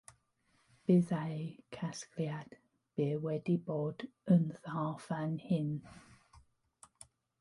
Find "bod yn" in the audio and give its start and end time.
3.67-4.49